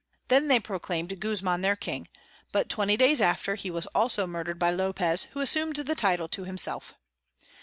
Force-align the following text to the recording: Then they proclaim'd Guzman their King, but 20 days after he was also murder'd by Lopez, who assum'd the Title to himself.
Then 0.29 0.47
they 0.47 0.59
proclaim'd 0.59 1.19
Guzman 1.19 1.61
their 1.61 1.75
King, 1.75 2.07
but 2.51 2.69
20 2.69 2.97
days 2.97 3.21
after 3.21 3.53
he 3.53 3.69
was 3.69 3.85
also 3.93 4.25
murder'd 4.25 4.57
by 4.57 4.71
Lopez, 4.71 5.25
who 5.33 5.41
assum'd 5.41 5.75
the 5.75 5.93
Title 5.93 6.27
to 6.27 6.43
himself. 6.43 6.95